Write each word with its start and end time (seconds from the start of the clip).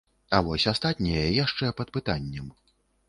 А 0.37 0.37
вось 0.45 0.63
астатняе 0.71 1.27
яшчэ 1.45 1.69
пад 1.83 1.93
пытаннем. 1.99 2.53